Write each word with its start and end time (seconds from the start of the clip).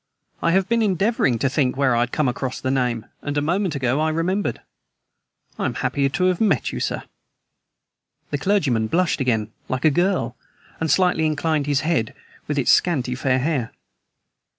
"I 0.41 0.49
have 0.53 0.67
been 0.67 0.81
endeavoring 0.81 1.37
to 1.37 1.47
think 1.47 1.77
where 1.77 1.95
I 1.95 1.99
had 1.99 2.11
come 2.11 2.27
across 2.27 2.59
the 2.59 2.71
name, 2.71 3.05
and 3.21 3.37
a 3.37 3.39
moment 3.41 3.75
ago 3.75 3.99
I 3.99 4.09
remembered. 4.09 4.59
I 5.59 5.65
am 5.65 5.75
happy 5.75 6.09
to 6.09 6.23
have 6.23 6.41
met 6.41 6.71
you, 6.71 6.79
sir." 6.79 7.03
The 8.31 8.39
clergyman 8.39 8.87
blushed 8.87 9.21
again 9.21 9.51
like 9.69 9.85
a 9.85 9.91
girl, 9.91 10.35
and 10.79 10.89
slightly 10.89 11.27
inclined 11.27 11.67
his 11.67 11.81
head, 11.81 12.15
with 12.47 12.57
its 12.57 12.71
scanty 12.71 13.13
fair 13.13 13.37
hair. 13.37 13.73